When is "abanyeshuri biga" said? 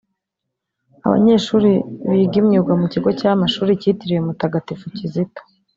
1.05-2.37